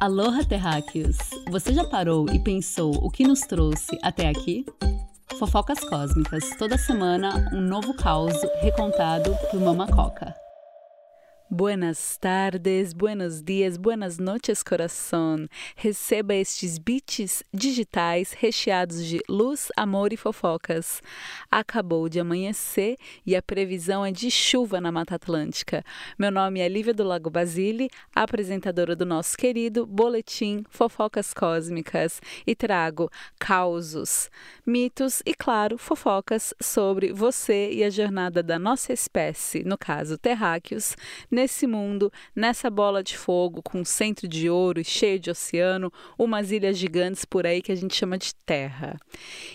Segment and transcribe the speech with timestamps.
[0.00, 1.16] Aloha Terráqueos!
[1.50, 4.64] Você já parou e pensou o que nos trouxe até aqui?
[5.40, 10.32] Fofocas Cósmicas, toda semana um novo caos recontado por Mama Coca.
[11.50, 15.48] Buenas tardes, buenos dias, buenas noches, coração.
[15.74, 21.00] Receba estes beats digitais recheados de luz, amor e fofocas.
[21.50, 25.82] Acabou de amanhecer e a previsão é de chuva na Mata Atlântica.
[26.18, 32.54] Meu nome é Lívia do Lago Basile, apresentadora do nosso querido boletim Fofocas Cósmicas e
[32.54, 34.30] trago causos,
[34.66, 40.94] mitos e, claro, fofocas sobre você e a jornada da nossa espécie, no caso, terráqueos
[41.38, 46.50] nesse mundo, nessa bola de fogo com centro de ouro e cheio de oceano, umas
[46.50, 48.98] ilhas gigantes por aí que a gente chama de terra.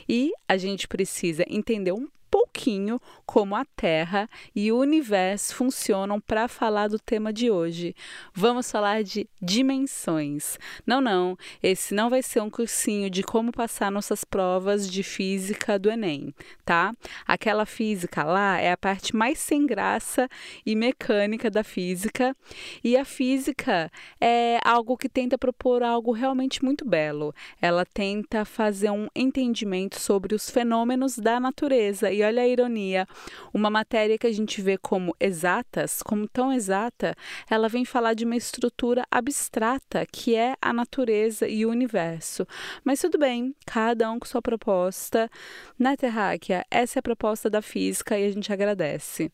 [0.07, 2.07] E a gente precisa entender um
[2.53, 7.95] pouquinho como a Terra e o universo funcionam para falar do tema de hoje.
[8.33, 10.59] Vamos falar de dimensões.
[10.85, 15.79] Não, não, esse não vai ser um cursinho de como passar nossas provas de física
[15.79, 16.33] do Enem,
[16.63, 16.93] tá?
[17.25, 20.29] Aquela física lá é a parte mais sem graça
[20.63, 22.35] e mecânica da física,
[22.83, 27.33] e a física é algo que tenta propor algo realmente muito belo.
[27.59, 33.07] Ela tenta fazer um entendimento sobre os fenômenos da natureza e olha a ironia,
[33.53, 37.15] uma matéria que a gente vê como exatas, como tão exata,
[37.49, 42.45] ela vem falar de uma estrutura abstrata que é a natureza e o universo.
[42.83, 45.29] Mas tudo bem, cada um com sua proposta.
[45.77, 46.65] Né, Terráquea?
[46.69, 49.31] Essa é a proposta da física e a gente agradece.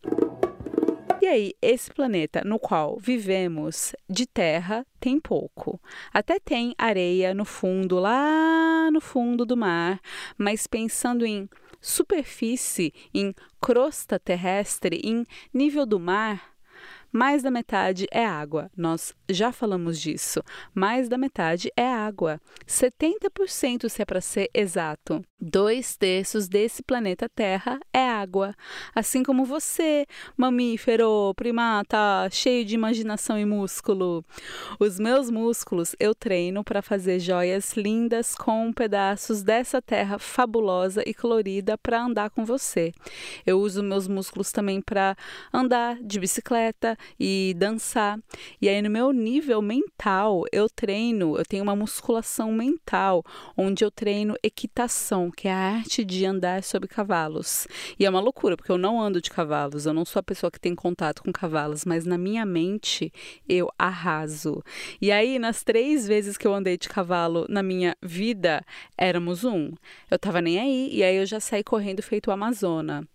[1.21, 5.77] E aí, esse planeta no qual vivemos de terra tem pouco.
[6.13, 9.99] Até tem areia no fundo, lá no fundo do mar,
[10.37, 11.49] mas pensando em
[11.81, 16.53] superfície, em crosta terrestre, em nível do mar,
[17.11, 18.69] mais da metade é água.
[18.77, 20.43] Nós já falamos disso.
[20.73, 22.39] Mais da metade é água.
[22.67, 25.23] 70%, se é para ser exato.
[25.41, 28.53] Dois terços desse planeta Terra é água.
[28.93, 30.05] Assim como você,
[30.35, 34.25] mamífero, primata, cheio de imaginação e músculo.
[34.79, 41.13] Os meus músculos eu treino para fazer joias lindas com pedaços dessa terra fabulosa e
[41.13, 42.91] colorida para andar com você.
[43.45, 45.15] Eu uso meus músculos também para
[45.53, 48.19] andar de bicicleta, e dançar.
[48.61, 53.23] E aí, no meu nível mental, eu treino, eu tenho uma musculação mental,
[53.55, 57.67] onde eu treino equitação, que é a arte de andar sobre cavalos.
[57.97, 60.51] E é uma loucura, porque eu não ando de cavalos, eu não sou a pessoa
[60.51, 63.11] que tem contato com cavalos, mas na minha mente
[63.47, 64.63] eu arraso.
[65.01, 68.63] E aí, nas três vezes que eu andei de cavalo na minha vida,
[68.97, 69.71] éramos um.
[70.09, 73.07] Eu tava nem aí, e aí eu já saí correndo feito Amazona.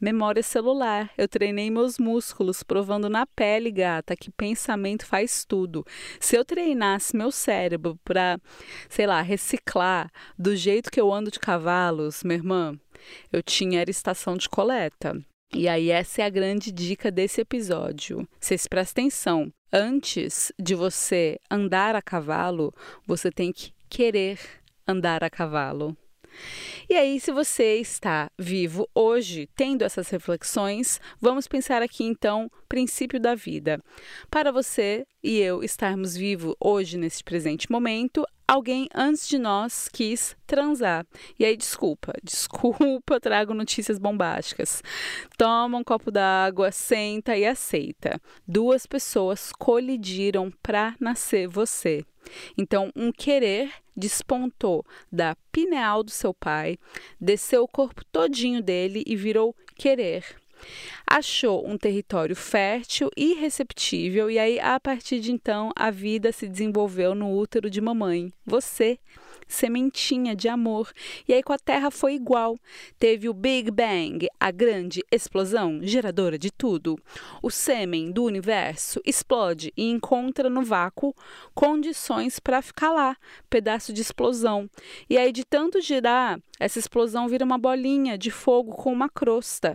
[0.00, 1.10] Memória celular.
[1.16, 5.84] Eu treinei meus músculos, provando na pele, gata, que pensamento faz tudo.
[6.20, 8.38] Se eu treinasse meu cérebro para,
[8.88, 12.78] sei lá, reciclar do jeito que eu ando de cavalos, minha irmã,
[13.32, 15.16] eu tinha era estação de coleta.
[15.54, 18.28] E aí, essa é a grande dica desse episódio.
[18.38, 19.50] Vocês prestem atenção.
[19.72, 22.74] Antes de você andar a cavalo,
[23.06, 24.38] você tem que querer
[24.86, 25.96] andar a cavalo.
[26.88, 33.20] E aí, se você está vivo hoje, tendo essas reflexões, vamos pensar aqui então princípio
[33.20, 33.82] da vida.
[34.30, 40.34] Para você e eu estarmos vivos hoje nesse presente momento, alguém antes de nós quis
[40.46, 41.06] transar.
[41.38, 44.82] E aí, desculpa, desculpa, trago notícias bombásticas.
[45.36, 48.18] Toma um copo d'água, senta e aceita.
[48.46, 52.02] Duas pessoas colidiram para nascer você.
[52.56, 56.78] Então, um querer despontou da pineal do seu pai,
[57.20, 60.24] desceu o corpo todinho dele e virou querer.
[61.06, 66.48] Achou um território fértil e receptível, e aí, a partir de então, a vida se
[66.48, 68.98] desenvolveu no útero de mamãe, você
[69.48, 70.92] sementinha de amor.
[71.26, 72.58] E aí com a Terra foi igual.
[72.98, 76.96] Teve o Big Bang, a grande explosão geradora de tudo.
[77.42, 81.14] O sêmen do universo explode e encontra no vácuo
[81.54, 83.16] condições para ficar lá,
[83.48, 84.68] pedaço de explosão.
[85.08, 89.74] E aí de tanto girar, essa explosão vira uma bolinha de fogo com uma crosta.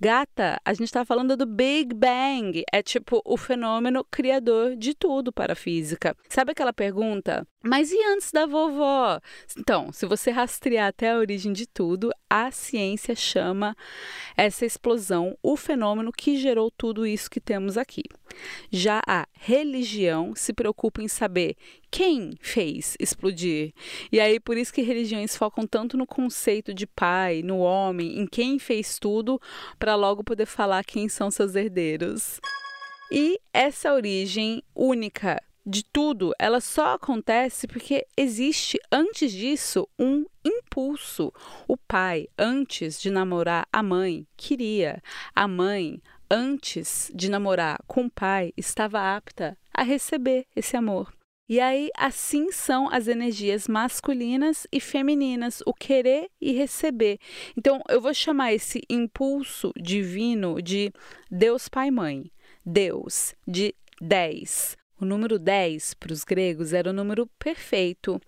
[0.00, 2.64] Gata, a gente está falando do Big Bang.
[2.72, 6.16] É tipo o fenômeno criador de tudo para a física.
[6.28, 7.46] Sabe aquela pergunta?
[7.62, 9.11] Mas e antes da vovó?
[9.58, 13.76] Então, se você rastrear até a origem de tudo, a ciência chama
[14.36, 18.02] essa explosão o fenômeno que gerou tudo isso que temos aqui.
[18.70, 21.56] Já a religião se preocupa em saber
[21.90, 23.72] quem fez explodir.
[24.10, 28.26] E aí, por isso que religiões focam tanto no conceito de pai, no homem, em
[28.26, 29.40] quem fez tudo,
[29.78, 32.40] para logo poder falar quem são seus herdeiros.
[33.10, 41.32] E essa origem única de tudo, ela só acontece porque existe antes disso um impulso.
[41.68, 45.00] O pai, antes de namorar a mãe, queria.
[45.34, 46.00] A mãe,
[46.30, 51.12] antes de namorar com o pai, estava apta a receber esse amor.
[51.48, 57.18] E aí, assim são as energias masculinas e femininas, o querer e receber.
[57.56, 60.92] Então, eu vou chamar esse impulso divino de
[61.30, 62.32] Deus Pai Mãe.
[62.64, 64.76] Deus, de 10.
[65.02, 68.20] O número 10 para os gregos era o número perfeito.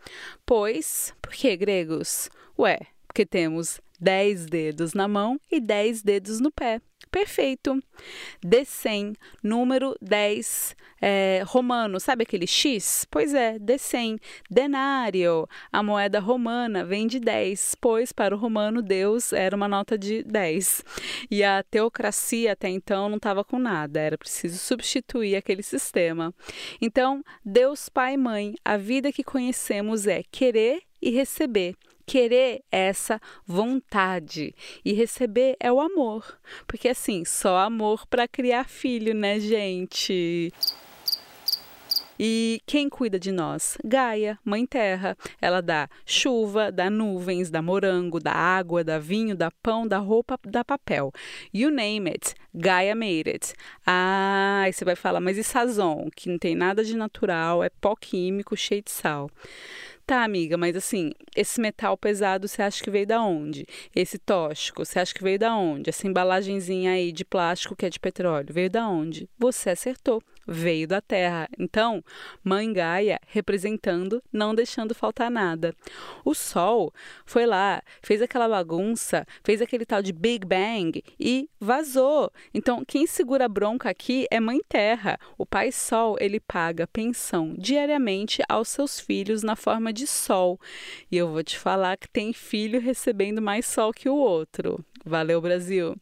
[0.44, 2.29] Pois, por que gregos?
[2.59, 6.81] Ué, porque temos 10 dedos na mão e 10 dedos no pé.
[7.14, 7.81] Perfeito.
[8.44, 13.06] D100, número 10, é, romano, sabe aquele X?
[13.08, 14.19] Pois é, D100.
[14.50, 19.96] Denário, a moeda romana, vem de 10, pois para o romano Deus era uma nota
[19.96, 20.82] de 10.
[21.31, 26.34] E a teocracia até então não estava com nada, era preciso substituir aquele sistema.
[26.81, 31.76] Então, Deus Pai e Mãe, a vida que conhecemos é querer e receber.
[32.06, 34.55] Querer essa vontade
[34.85, 36.39] e receber é o amor.
[36.67, 40.53] Porque assim, só amor para criar filho, né, gente?
[42.19, 43.77] E quem cuida de nós?
[43.85, 45.17] Gaia, Mãe Terra.
[45.41, 50.39] Ela dá chuva, dá nuvens, dá morango, dá água, dá vinho, dá pão, dá roupa,
[50.45, 51.12] dá papel.
[51.53, 52.35] You name it.
[52.55, 53.55] Gaia made it.
[53.85, 56.09] Ah, aí você vai falar, mas e sazon?
[56.15, 59.29] Que não tem nada de natural, é pó químico cheio de sal.
[60.06, 63.65] Tá, amiga, mas assim, esse metal pesado você acha que veio da onde?
[63.97, 65.89] Esse tóxico, você acha que veio da onde?
[65.89, 69.27] Essa embalagenzinha aí de plástico que é de petróleo, veio da onde?
[69.39, 71.49] Você acertou veio da Terra.
[71.58, 72.02] Então,
[72.43, 75.75] Mãe Gaia representando, não deixando faltar nada.
[76.25, 76.93] O Sol
[77.25, 82.31] foi lá, fez aquela bagunça, fez aquele tal de Big Bang e vazou.
[82.52, 85.19] Então, quem segura a bronca aqui é Mãe Terra.
[85.38, 90.61] O Pai Sol, ele paga pensão diariamente aos seus filhos na forma de sol.
[91.11, 94.85] E eu vou te falar que tem filho recebendo mais sol que o outro.
[95.05, 95.95] Valeu, Brasil.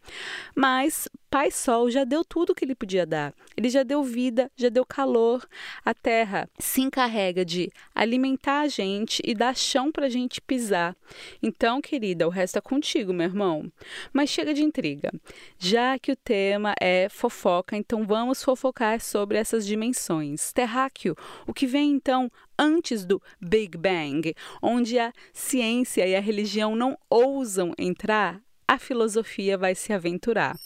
[0.54, 3.34] Mas Pai Sol já deu tudo o que ele podia dar.
[3.56, 5.44] Ele já deu vida, já deu calor.
[5.84, 10.94] A terra se encarrega de alimentar a gente e dar chão para a gente pisar.
[11.42, 13.72] Então, querida, o resto é contigo, meu irmão.
[14.12, 15.10] Mas chega de intriga.
[15.58, 20.52] Já que o tema é fofoca, então vamos fofocar sobre essas dimensões.
[20.52, 24.32] Terráqueo, o que vem então antes do Big Bang,
[24.62, 28.40] onde a ciência e a religião não ousam entrar
[28.72, 30.56] a filosofia vai se aventurar.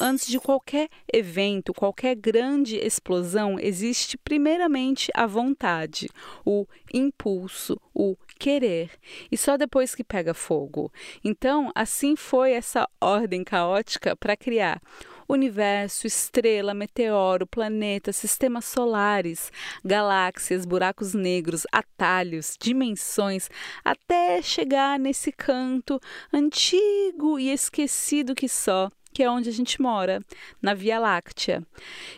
[0.00, 6.08] Antes de qualquer evento, qualquer grande explosão, existe primeiramente a vontade,
[6.46, 8.90] o impulso, o querer,
[9.30, 10.90] e só depois que pega fogo.
[11.22, 14.80] Então, assim foi essa ordem caótica para criar
[15.28, 19.52] universo, estrela, meteoro, planeta, sistemas solares,
[19.84, 23.50] galáxias, buracos negros, atalhos, dimensões,
[23.84, 26.00] até chegar nesse canto
[26.32, 30.20] antigo e esquecido que só que é onde a gente mora,
[30.62, 31.66] na Via Láctea.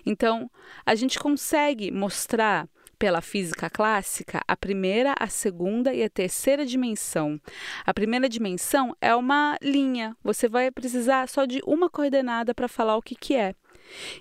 [0.04, 0.50] Então,
[0.84, 2.68] a gente consegue mostrar
[3.00, 7.41] pela física clássica a primeira, a segunda e a terceira dimensão.
[7.87, 12.99] A primeira dimensão é uma linha, você vai precisar só de uma coordenada para falar
[12.99, 13.55] o que, que é.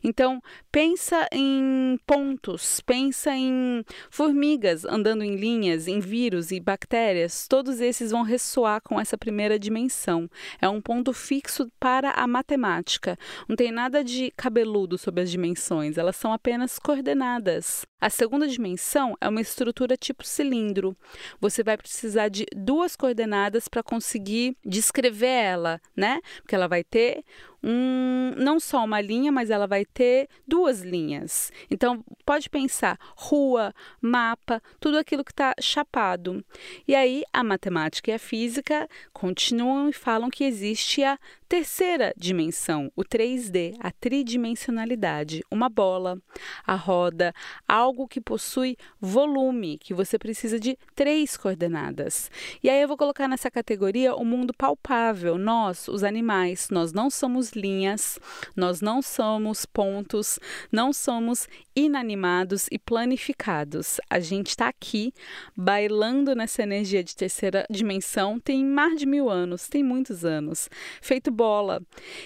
[0.03, 0.41] Então,
[0.71, 7.47] pensa em pontos, pensa em formigas andando em linhas, em vírus e bactérias.
[7.47, 10.29] Todos esses vão ressoar com essa primeira dimensão.
[10.61, 13.17] É um ponto fixo para a matemática.
[13.47, 17.85] Não tem nada de cabeludo sobre as dimensões, elas são apenas coordenadas.
[18.01, 20.95] A segunda dimensão é uma estrutura tipo cilindro.
[21.41, 26.21] Você vai precisar de duas coordenadas para conseguir descrever ela, né?
[26.41, 27.25] Porque ela vai ter
[27.63, 31.51] um, não só uma linha, mas ela vai ter duas linhas.
[31.69, 36.43] Então, pode pensar rua, mapa, tudo aquilo que está chapado.
[36.87, 42.91] E aí, a matemática e a física continuam e falam que existe a terceira dimensão,
[42.95, 46.21] o 3D, a tridimensionalidade, uma bola,
[46.65, 47.33] a roda,
[47.67, 52.29] algo que possui volume, que você precisa de três coordenadas.
[52.61, 55.39] E aí eu vou colocar nessa categoria o mundo palpável.
[55.39, 58.19] Nós, os animais, nós não somos linhas,
[58.55, 60.37] nós não somos pontos,
[60.71, 63.99] não somos inanimados e planificados.
[64.07, 65.11] A gente está aqui
[65.57, 70.69] bailando nessa energia de terceira dimensão tem mais de mil anos, tem muitos anos,
[71.01, 71.81] feito bola.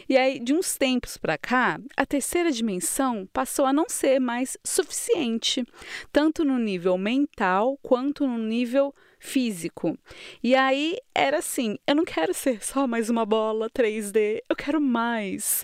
[0.09, 4.57] E aí, de uns tempos para cá, a terceira dimensão passou a não ser mais
[4.63, 5.63] suficiente,
[6.11, 9.95] tanto no nível mental quanto no nível físico.
[10.43, 14.81] E aí era assim: eu não quero ser só mais uma bola 3D, eu quero
[14.81, 15.63] mais.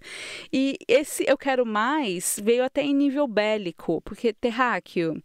[0.54, 5.22] E esse eu quero mais veio até em nível bélico, porque terráqueo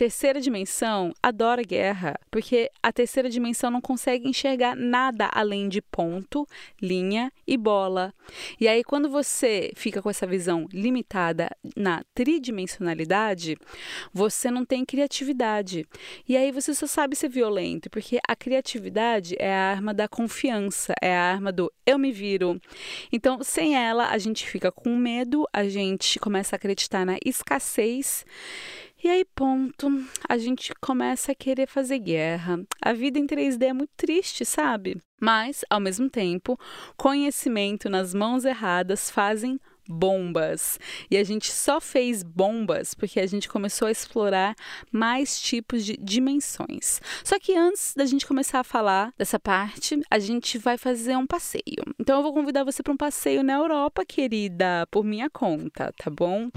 [0.00, 6.48] terceira dimensão adora guerra, porque a terceira dimensão não consegue enxergar nada além de ponto,
[6.80, 8.14] linha e bola.
[8.58, 13.58] E aí, quando você fica com essa visão limitada na tridimensionalidade,
[14.10, 15.86] você não tem criatividade.
[16.26, 20.94] E aí você só sabe ser violento, porque a criatividade é a arma da confiança,
[21.02, 22.58] é a arma do eu me viro.
[23.12, 28.24] Então, sem ela, a gente fica com medo, a gente começa a acreditar na escassez.
[29.02, 29.88] E aí, ponto,
[30.28, 32.62] a gente começa a querer fazer guerra.
[32.82, 35.00] A vida em 3D é muito triste, sabe?
[35.18, 36.58] Mas, ao mesmo tempo,
[36.98, 40.78] conhecimento nas mãos erradas fazem bombas.
[41.10, 44.54] E a gente só fez bombas porque a gente começou a explorar
[44.92, 47.00] mais tipos de dimensões.
[47.24, 51.26] Só que antes da gente começar a falar dessa parte, a gente vai fazer um
[51.26, 51.82] passeio.
[51.98, 56.10] Então eu vou convidar você para um passeio na Europa, querida, por minha conta, tá
[56.10, 56.50] bom?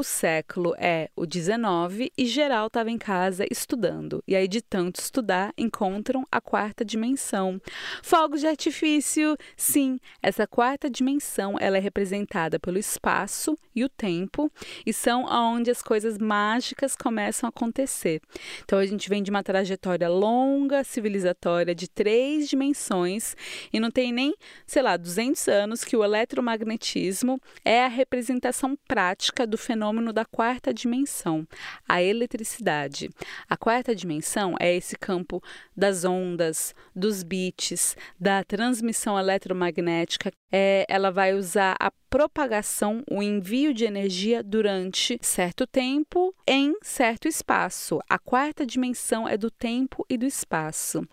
[0.00, 4.24] O século é o 19 e geral estava em casa estudando.
[4.26, 7.60] E aí, de tanto estudar, encontram a quarta dimensão.
[8.02, 9.36] Fogos de artifício!
[9.58, 14.50] Sim, essa quarta dimensão ela é representada pelo espaço e o tempo
[14.86, 18.22] e são onde as coisas mágicas começam a acontecer.
[18.64, 23.36] Então, a gente vem de uma trajetória longa, civilizatória, de três dimensões
[23.70, 24.34] e não tem nem,
[24.66, 30.24] sei lá, 200 anos que o eletromagnetismo é a representação prática do fenômeno fenômeno da
[30.24, 31.46] quarta dimensão,
[31.88, 33.10] a eletricidade.
[33.48, 35.42] A quarta dimensão é esse campo
[35.76, 40.30] das ondas, dos bits, da transmissão eletromagnética.
[40.52, 47.26] É, ela vai usar a propagação, o envio de energia durante certo tempo em certo
[47.26, 48.00] espaço.
[48.08, 51.06] A quarta dimensão é do tempo e do espaço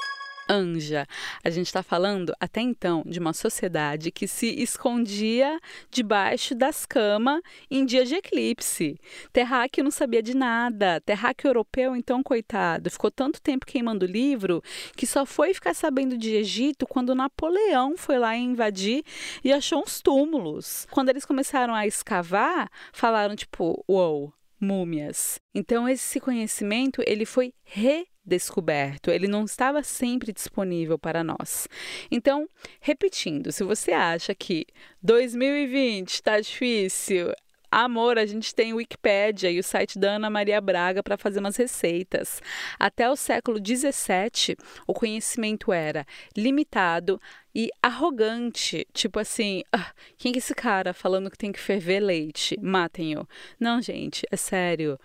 [0.49, 1.07] anja.
[1.43, 7.41] A gente está falando até então de uma sociedade que se escondia debaixo das camas
[7.69, 8.99] em dias de eclipse.
[9.31, 11.01] Terráqueo não sabia de nada.
[11.01, 14.61] Terráqueo europeu, então, coitado, ficou tanto tempo queimando livro
[14.95, 19.03] que só foi ficar sabendo de Egito quando Napoleão foi lá invadir
[19.43, 20.87] e achou uns túmulos.
[20.91, 25.39] Quando eles começaram a escavar, falaram tipo, uou, wow, múmias.
[25.53, 31.67] Então esse conhecimento ele foi re descoberto, ele não estava sempre disponível para nós.
[32.11, 32.47] Então,
[32.81, 34.65] repetindo, se você acha que
[35.01, 37.31] 2020 está difícil,
[37.69, 41.39] Amor, a gente tem o Wikipédia e o site da Ana Maria Braga para fazer
[41.39, 42.41] umas receitas.
[42.79, 44.55] Até o século XVII,
[44.87, 46.05] o conhecimento era
[46.35, 47.19] limitado
[47.53, 48.87] e arrogante.
[48.93, 52.57] Tipo assim, ah, quem é esse cara falando que tem que ferver leite?
[52.61, 53.27] Matem-o.
[53.59, 54.97] Não, gente, é sério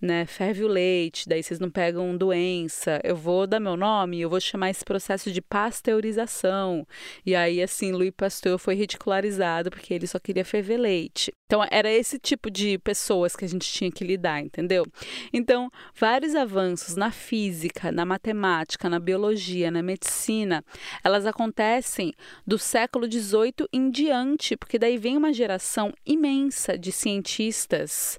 [0.00, 0.26] né?
[0.26, 3.00] Ferve o leite, daí vocês não pegam doença.
[3.04, 6.86] Eu vou dar meu nome, eu vou chamar esse processo de pasteurização.
[7.24, 11.32] E aí, assim, Louis Pasteur foi ridicularizado porque ele só queria ferver leite.
[11.48, 14.84] Então, era esse tipo de pessoas que a gente tinha que lidar, entendeu?
[15.32, 20.62] Então, vários avanços na física, na matemática, na biologia, na medicina,
[21.02, 22.12] elas acontecem
[22.46, 28.18] do século XVIII em diante, porque daí vem uma geração imensa de cientistas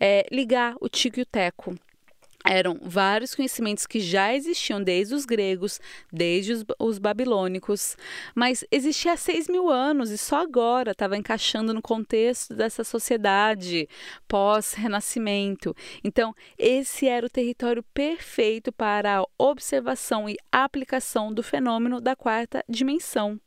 [0.00, 1.76] é, ligar o tico e o teco
[2.44, 5.80] eram vários conhecimentos que já existiam desde os gregos,
[6.12, 7.96] desde os, os babilônicos,
[8.34, 13.88] mas existia há seis mil anos e só agora estava encaixando no contexto dessa sociedade
[14.28, 15.74] pós-renascimento.
[16.02, 22.62] Então, esse era o território perfeito para a observação e aplicação do fenômeno da quarta
[22.68, 23.40] dimensão.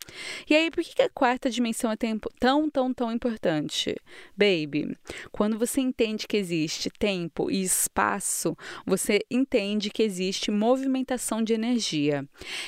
[0.49, 1.95] E aí, por que a quarta dimensão é
[2.39, 3.95] tão, tão, tão importante?
[4.35, 4.97] Baby,
[5.31, 8.57] quando você entende que existe tempo e espaço,
[8.87, 12.25] você entende que existe movimentação de energia.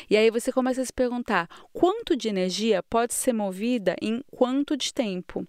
[0.09, 4.75] E aí você começa a se perguntar: quanto de energia pode ser movida em quanto
[4.75, 5.47] de tempo?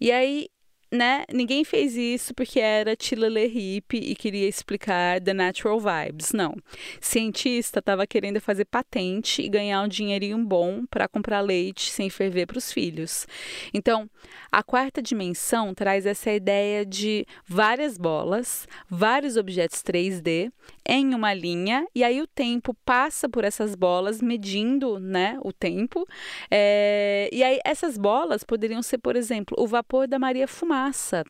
[0.00, 0.48] E aí
[0.92, 6.32] né, ninguém fez isso porque era tilele hippie e queria explicar the natural vibes.
[6.32, 6.56] Não.
[7.00, 12.46] Cientista estava querendo fazer patente e ganhar um dinheirinho bom para comprar leite sem ferver
[12.46, 13.26] para os filhos.
[13.72, 14.10] Então,
[14.50, 20.50] a quarta dimensão traz essa ideia de várias bolas, vários objetos 3D
[20.84, 26.04] em uma linha e aí o tempo passa por essas bolas medindo, né, o tempo.
[26.50, 27.28] É...
[27.32, 31.24] e aí essas bolas poderiam ser, por exemplo, o vapor da Maria Fumar massa.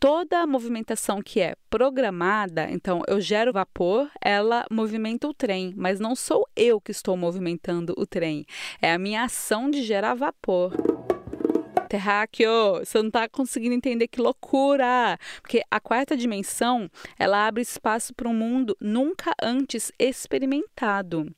[0.00, 6.00] Toda a movimentação que é programada, então eu gero vapor, ela movimenta o trem, mas
[6.00, 8.44] não sou eu que estou movimentando o trem,
[8.82, 10.87] é a minha ação de gerar vapor.
[11.88, 15.18] Terráqueo, você não está conseguindo entender que loucura!
[15.40, 21.34] Porque a quarta dimensão, ela abre espaço para um mundo nunca antes experimentado.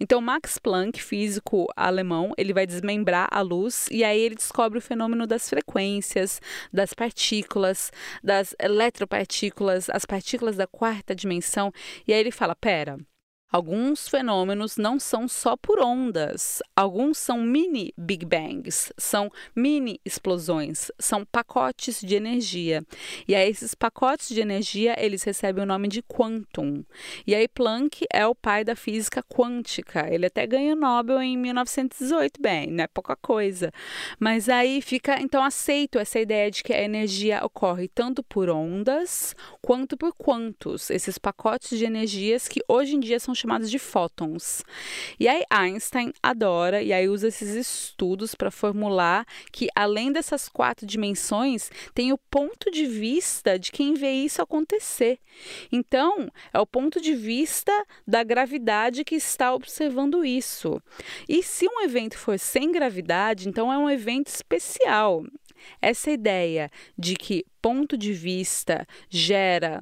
[0.00, 4.82] Então, Max Planck, físico alemão, ele vai desmembrar a luz e aí ele descobre o
[4.82, 6.40] fenômeno das frequências,
[6.72, 7.92] das partículas,
[8.22, 11.72] das eletropartículas, as partículas da quarta dimensão.
[12.06, 12.98] E aí ele fala: pera,
[13.52, 20.92] Alguns fenômenos não são só por ondas, alguns são mini Big Bangs, são mini explosões,
[21.00, 22.84] são pacotes de energia.
[23.26, 26.84] E aí esses pacotes de energia, eles recebem o nome de quantum.
[27.26, 30.06] E aí Planck é o pai da física quântica.
[30.08, 33.72] Ele até ganhou Nobel em 1918, bem, não é pouca coisa.
[34.20, 39.34] Mas aí fica então aceito essa ideia de que a energia ocorre tanto por ondas
[39.60, 44.62] quanto por quantos, esses pacotes de energias que hoje em dia são chamados de fótons.
[45.18, 50.86] E aí Einstein adora e aí usa esses estudos para formular que além dessas quatro
[50.86, 55.18] dimensões, tem o ponto de vista de quem vê isso acontecer.
[55.72, 57.72] Então, é o ponto de vista
[58.06, 60.80] da gravidade que está observando isso.
[61.28, 65.24] E se um evento for sem gravidade, então é um evento especial.
[65.80, 69.80] Essa ideia de que ponto de vista gera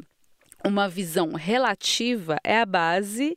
[0.65, 3.37] uma visão relativa é a base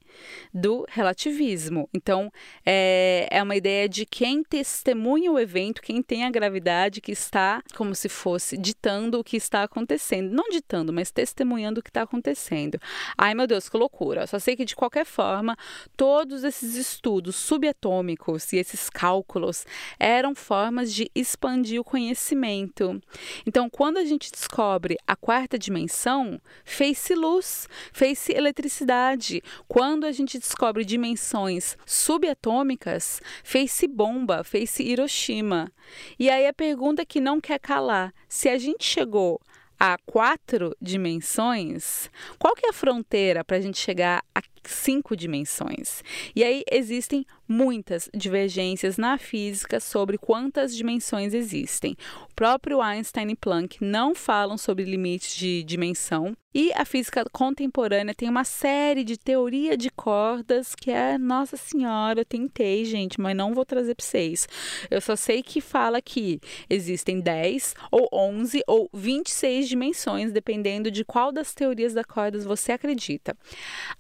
[0.54, 1.88] do relativismo.
[1.94, 2.32] Então,
[2.66, 7.62] é, é uma ideia de quem testemunha o evento, quem tem a gravidade que está
[7.76, 10.32] como se fosse ditando o que está acontecendo.
[10.32, 12.80] Não ditando, mas testemunhando o que está acontecendo.
[13.18, 14.26] Ai, meu Deus, que loucura.
[14.26, 15.56] só sei que, de qualquer forma,
[15.96, 19.66] todos esses estudos subatômicos e esses cálculos
[20.00, 23.02] eram formas de expandir o conhecimento.
[23.46, 29.44] Então, quando a gente descobre a quarta dimensão, fez fez-se luz, fez-se eletricidade.
[29.68, 35.72] Quando a gente descobre dimensões subatômicas, fez-se bomba, fez-se Hiroshima.
[36.18, 39.40] E aí a pergunta que não quer calar: se a gente chegou
[39.80, 46.04] a quatro dimensões, qual que é a fronteira para a gente chegar a cinco dimensões?
[46.36, 51.96] E aí existem muitas divergências na física sobre quantas dimensões existem.
[52.30, 56.36] O próprio Einstein e Planck não falam sobre limites de dimensão.
[56.54, 62.22] E a física contemporânea tem uma série de teoria de cordas que é, nossa senhora,
[62.22, 64.50] eu tentei, gente, mas não vou trazer para vocês.
[64.90, 71.06] Eu só sei que fala que existem 10 ou 11 ou 26 dimensões, dependendo de
[71.06, 73.38] qual das teorias da cordas você acredita.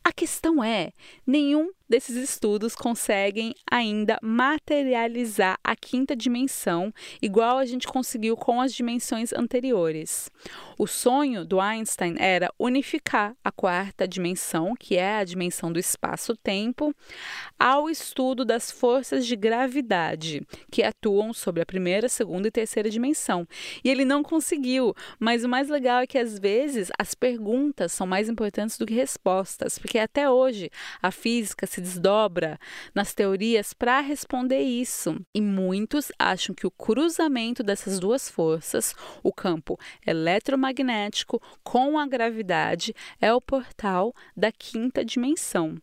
[0.04, 0.92] A questão é,
[1.26, 8.74] nenhum desses estudos conseguem ainda materializar a quinta dimensão, igual a gente conseguiu com as
[8.74, 10.32] dimensões anteriores.
[10.78, 16.96] O sonho do Einstein era unificar a quarta dimensão, que é a dimensão do espaço-tempo,
[17.60, 23.46] ao estudo das forças de gravidade que atuam sobre a primeira, segunda e terceira dimensão.
[23.84, 28.08] E ele não conseguiu, mas o mais legal é que às vezes as perguntas são
[28.08, 32.60] mais importantes do que respostas, porque até hoje a física se desdobra
[32.96, 35.20] nas teorias para responder isso.
[35.34, 42.94] E muitos acham que o cruzamento dessas duas forças, o campo eletromagnético com a gravidade,
[43.20, 45.78] é o portal da quinta dimensão.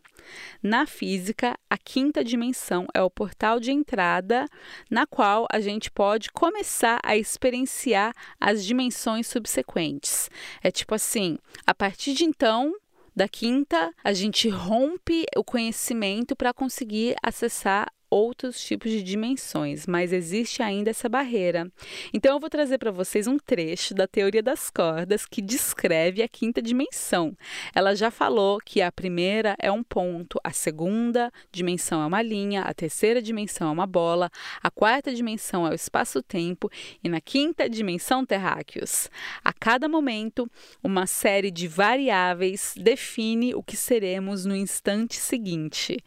[0.62, 4.46] Na física, a quinta dimensão é o portal de entrada
[4.90, 10.30] na qual a gente pode começar a experienciar as dimensões subsequentes.
[10.62, 12.74] É tipo assim, a partir de então,
[13.18, 20.12] da quinta, a gente rompe o conhecimento para conseguir acessar outros tipos de dimensões, mas
[20.12, 21.70] existe ainda essa barreira.
[22.12, 26.28] Então eu vou trazer para vocês um trecho da teoria das cordas que descreve a
[26.28, 27.36] quinta dimensão.
[27.74, 32.62] Ela já falou que a primeira é um ponto, a segunda dimensão é uma linha,
[32.62, 34.30] a terceira dimensão é uma bola,
[34.62, 36.70] a quarta dimensão é o espaço-tempo
[37.02, 39.10] e na quinta dimensão terráqueos.
[39.44, 40.50] A cada momento,
[40.82, 45.98] uma série de variáveis define o que seremos no instante seguinte.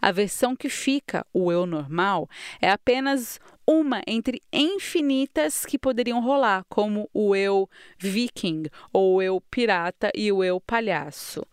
[0.00, 2.28] A versão que fica, o o eu normal
[2.60, 9.40] é apenas uma entre infinitas que poderiam rolar, como o eu viking, ou o eu
[9.40, 11.44] pirata e o eu palhaço.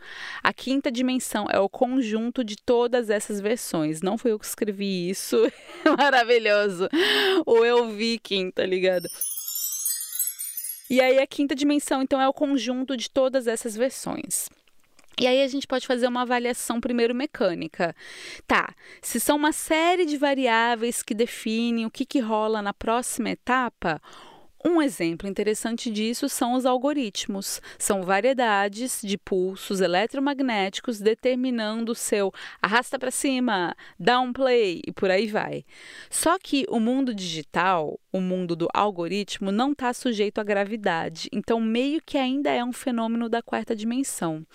[0.43, 4.01] A quinta dimensão é o conjunto de todas essas versões.
[4.01, 5.38] Não fui eu que escrevi isso.
[5.97, 6.88] Maravilhoso.
[7.45, 9.08] O eu viking, tá ligado?
[10.89, 14.49] E aí a quinta dimensão, então, é o conjunto de todas essas versões.
[15.19, 17.95] E aí a gente pode fazer uma avaliação primeiro mecânica.
[18.47, 23.30] Tá, se são uma série de variáveis que definem o que, que rola na próxima
[23.30, 24.02] etapa,
[24.65, 27.62] Um exemplo interessante disso são os algoritmos.
[27.78, 35.28] São variedades de pulsos eletromagnéticos determinando o seu arrasta para cima, downplay e por aí
[35.28, 35.65] vai.
[36.10, 41.28] Só que o mundo digital, o mundo do algoritmo, não está sujeito à gravidade.
[41.34, 44.45] Então, meio que ainda é um fenômeno da quarta dimensão.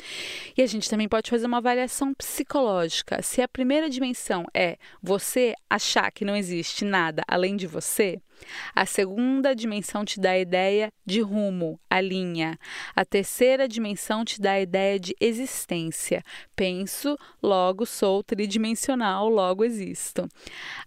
[0.56, 3.20] E a gente também pode fazer uma avaliação psicológica.
[3.20, 8.22] Se a primeira dimensão é você achar que não existe nada além de você,
[8.74, 12.58] a segunda dimensão te dá a ideia de rumo, a linha.
[12.94, 16.22] A terceira dimensão te dá a ideia de existência.
[16.54, 20.28] Penso, logo sou tridimensional, logo existo.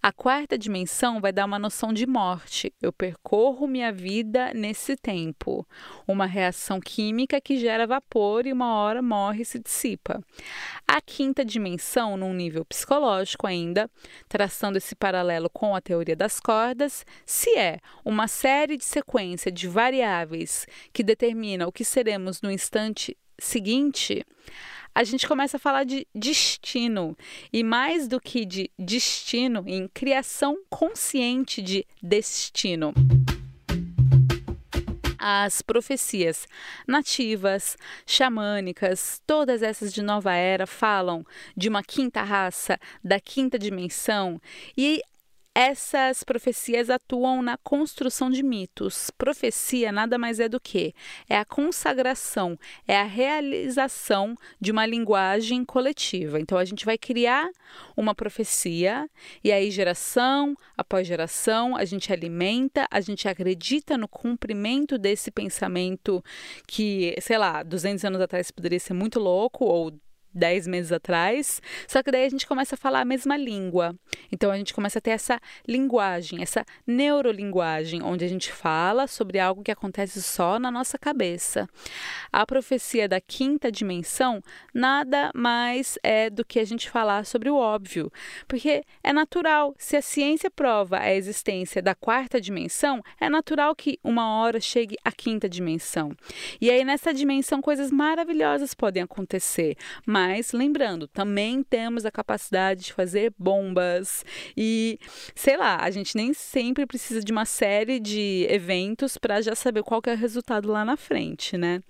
[0.02, 2.74] A quarta dimensão vai dar uma noção de morte.
[2.82, 5.68] Eu percorro minha vida nesse tempo.
[6.08, 10.22] Uma reação química que gera vapor e uma hora morre e se dissipa.
[10.88, 13.90] A quinta dimensão, num nível psicológico ainda,
[14.28, 17.06] traçando esse paralelo com a teoria das cordas,
[17.42, 23.18] se é uma série de sequência de variáveis que determina o que seremos no instante
[23.40, 24.24] seguinte,
[24.94, 27.18] a gente começa a falar de destino.
[27.52, 32.94] E mais do que de destino, em criação consciente de destino
[35.22, 36.48] as profecias
[36.88, 37.78] nativas,
[38.08, 41.24] xamânicas, todas essas de nova era falam
[41.56, 44.42] de uma quinta raça, da quinta dimensão,
[44.76, 45.00] e
[45.54, 49.12] essas profecias atuam na construção de mitos.
[49.12, 50.94] Profecia nada mais é do que
[51.28, 56.40] é a consagração, é a realização de uma linguagem coletiva.
[56.40, 57.50] Então a gente vai criar
[57.98, 59.10] uma profecia
[59.44, 66.24] e aí geração após geração a gente alimenta, a gente acredita no cumprimento desse pensamento
[66.66, 69.92] que, sei lá, 200 anos atrás poderia ser muito louco ou
[70.34, 73.96] 10 meses atrás, só que daí a gente começa a falar a mesma língua.
[74.32, 79.40] Então a gente começa a ter essa linguagem, essa neurolinguagem, onde a gente fala sobre
[79.40, 81.68] algo que acontece só na nossa cabeça.
[82.32, 84.42] A profecia da quinta dimensão
[84.74, 88.12] nada mais é do que a gente falar sobre o óbvio,
[88.48, 94.00] porque é natural, se a ciência prova a existência da quarta dimensão, é natural que
[94.04, 96.16] uma hora chegue à quinta dimensão.
[96.60, 99.76] E aí nessa dimensão coisas maravilhosas podem acontecer.
[100.06, 104.24] Mas mas, lembrando, também temos a capacidade de fazer bombas
[104.56, 105.00] e,
[105.34, 109.82] sei lá, a gente nem sempre precisa de uma série de eventos para já saber
[109.82, 111.82] qual é o resultado lá na frente, né?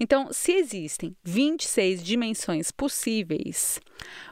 [0.00, 3.78] Então, se existem 26 dimensões possíveis,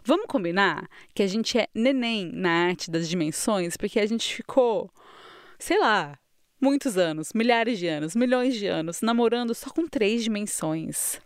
[0.02, 4.90] vamos combinar que a gente é neném na arte das dimensões, porque a gente ficou,
[5.58, 6.18] sei lá,
[6.58, 11.20] muitos anos, milhares de anos, milhões de anos, namorando só com três dimensões.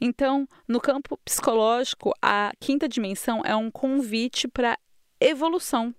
[0.00, 4.78] Então, no campo psicológico, a quinta dimensão é um convite para
[5.20, 5.94] evolução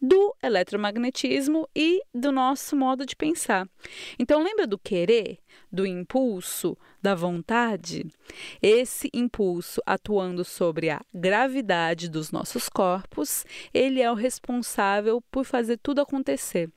[0.00, 3.68] do eletromagnetismo e do nosso modo de pensar.
[4.18, 5.38] Então, lembra do querer,
[5.72, 8.06] do impulso, da vontade?
[8.60, 15.78] Esse impulso atuando sobre a gravidade dos nossos corpos, ele é o responsável por fazer
[15.78, 16.70] tudo acontecer.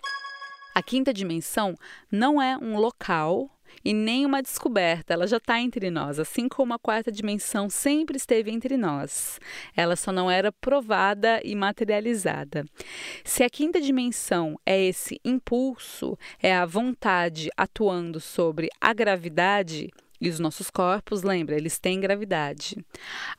[0.73, 1.75] A quinta dimensão
[2.11, 3.49] não é um local
[3.83, 8.17] e nem uma descoberta, ela já está entre nós, assim como a quarta dimensão sempre
[8.17, 9.39] esteve entre nós.
[9.75, 12.65] Ela só não era provada e materializada.
[13.23, 19.89] Se a quinta dimensão é esse impulso, é a vontade atuando sobre a gravidade,
[20.21, 22.75] e os nossos corpos, lembra, eles têm gravidade.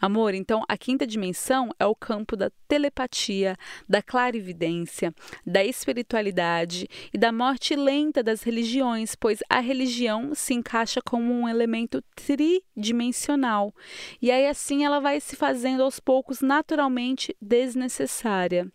[0.00, 3.56] Amor, então a quinta dimensão é o campo da telepatia,
[3.88, 5.14] da clarividência,
[5.44, 11.48] da espiritualidade e da morte lenta das religiões, pois a religião se encaixa como um
[11.48, 13.74] elemento tridimensional.
[14.20, 18.70] E aí assim ela vai se fazendo aos poucos naturalmente desnecessária.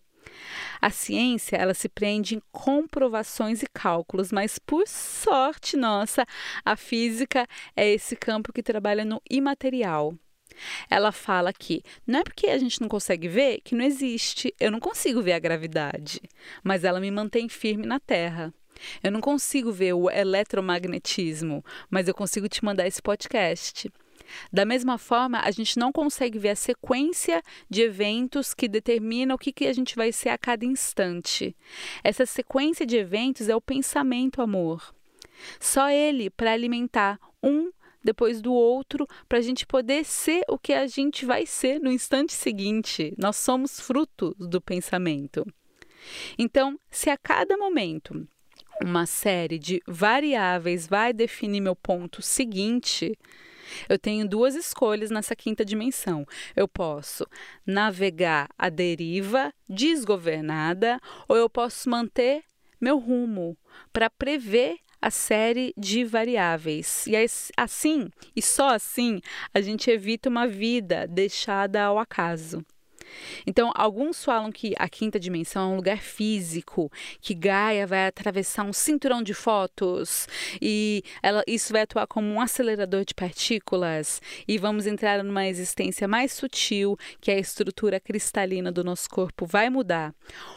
[0.80, 6.26] A ciência, ela se prende em comprovações e cálculos, mas por sorte nossa,
[6.64, 10.14] a física é esse campo que trabalha no imaterial.
[10.88, 14.54] Ela fala que não é porque a gente não consegue ver que não existe.
[14.58, 16.20] Eu não consigo ver a gravidade,
[16.62, 18.52] mas ela me mantém firme na Terra.
[19.02, 23.90] Eu não consigo ver o eletromagnetismo, mas eu consigo te mandar esse podcast.
[24.52, 29.38] Da mesma forma, a gente não consegue ver a sequência de eventos que determina o
[29.38, 31.56] que, que a gente vai ser a cada instante.
[32.02, 34.94] Essa sequência de eventos é o pensamento amor.
[35.60, 37.70] Só ele para alimentar um
[38.02, 41.90] depois do outro, para a gente poder ser o que a gente vai ser no
[41.90, 43.12] instante seguinte.
[43.18, 45.44] Nós somos fruto do pensamento.
[46.38, 48.26] Então, se a cada momento
[48.82, 53.16] uma série de variáveis vai definir meu ponto seguinte,
[53.88, 56.26] eu tenho duas escolhas nessa quinta dimensão.
[56.54, 57.26] Eu posso
[57.64, 62.44] navegar a deriva desgovernada ou eu posso manter
[62.80, 63.56] meu rumo
[63.92, 67.06] para prever a série de variáveis.
[67.06, 67.14] E
[67.56, 69.20] assim, e só assim,
[69.52, 72.64] a gente evita uma vida deixada ao acaso.
[73.46, 76.90] Então, alguns falam que a quinta dimensão é um lugar físico,
[77.20, 80.28] que Gaia vai atravessar um cinturão de fótos
[80.60, 86.08] e ela, isso vai atuar como um acelerador de partículas e vamos entrar numa existência
[86.08, 90.14] mais sutil, que a estrutura cristalina do nosso corpo vai mudar.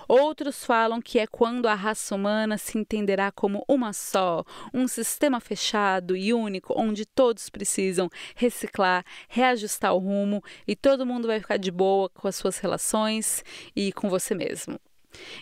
[0.08, 5.40] Outros falam que é quando a raça humana se entenderá como uma só, um sistema
[5.40, 11.58] fechado e único, onde todos precisam reciclar, reajustar o rumo e todo mundo vai ficar
[11.58, 13.44] de boa com as suas relações
[13.76, 14.80] e com você mesmo.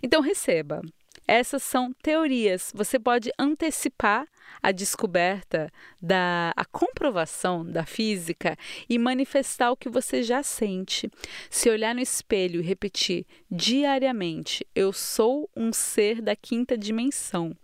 [0.04, 0.82] Então receba.
[1.28, 2.72] Essas são teorias.
[2.74, 4.26] Você pode antecipar
[4.64, 5.70] a descoberta
[6.02, 8.58] da a comprovação da física
[8.90, 11.12] e manifestar o que você já sente.
[11.50, 17.56] Se olhar no espelho e repetir diariamente: eu sou um ser da quinta dimensão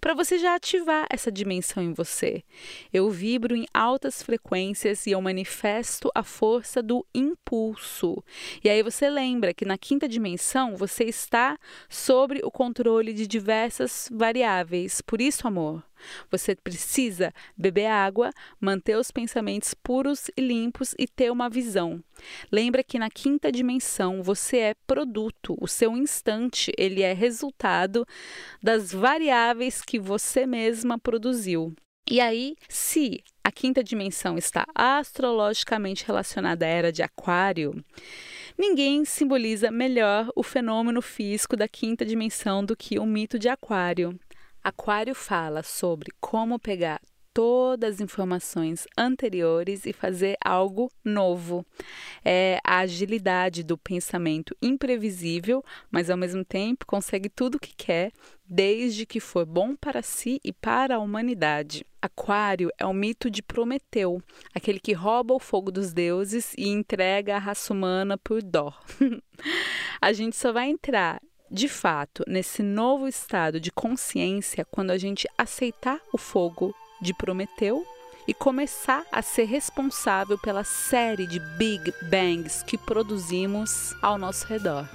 [0.00, 2.42] para você já ativar essa dimensão em você.
[2.92, 8.22] Eu vibro em altas frequências e eu manifesto a força do impulso.
[8.62, 14.08] E aí você lembra que na quinta dimensão você está sobre o controle de diversas
[14.12, 15.00] variáveis.
[15.00, 15.82] Por isso, amor,
[16.30, 22.02] você precisa beber água, manter os pensamentos puros e limpos e ter uma visão.
[22.50, 28.06] Lembra que na quinta dimensão você é produto, o seu instante, ele é resultado
[28.62, 31.74] das variáveis que você mesma produziu.
[32.06, 37.82] E aí, se a quinta dimensão está astrologicamente relacionada à era de Aquário,
[38.58, 44.18] ninguém simboliza melhor o fenômeno físico da quinta dimensão do que o mito de Aquário.
[44.64, 46.98] Aquário fala sobre como pegar
[47.34, 51.66] todas as informações anteriores e fazer algo novo.
[52.24, 58.10] É a agilidade do pensamento imprevisível, mas ao mesmo tempo consegue tudo o que quer,
[58.46, 61.84] desde que for bom para si e para a humanidade.
[62.00, 64.22] Aquário é o mito de Prometeu,
[64.54, 68.72] aquele que rouba o fogo dos deuses e entrega a raça humana por dó.
[70.00, 71.20] a gente só vai entrar
[71.50, 77.86] de fato, nesse novo estado de consciência, quando a gente aceitar o fogo de Prometeu
[78.26, 84.88] e começar a ser responsável pela série de Big Bangs que produzimos ao nosso redor.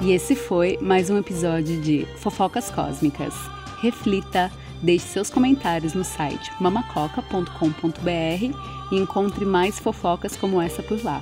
[0.00, 3.34] E esse foi mais um episódio de Fofocas Cósmicas.
[3.80, 11.20] Reflita, deixe seus comentários no site mamacoca.com.br e encontre mais fofocas como essa por lá.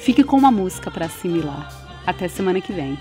[0.00, 1.68] Fique com uma música para assimilar.
[2.06, 2.96] Até semana que vem.